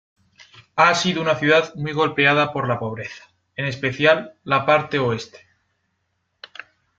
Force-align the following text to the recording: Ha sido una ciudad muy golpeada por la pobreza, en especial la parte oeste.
Ha 0.77 0.95
sido 0.95 1.21
una 1.21 1.35
ciudad 1.35 1.75
muy 1.75 1.91
golpeada 1.91 2.51
por 2.53 2.67
la 2.67 2.79
pobreza, 2.79 3.23
en 3.55 3.65
especial 3.67 4.33
la 4.43 4.65
parte 4.65 4.97
oeste. 4.97 5.45